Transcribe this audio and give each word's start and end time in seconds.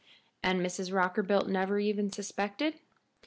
"And 0.41 0.61
Mrs. 0.65 0.91
Rockerbilt 0.91 1.47
never 1.47 1.77
even 1.77 2.11
suspected?" 2.11 2.79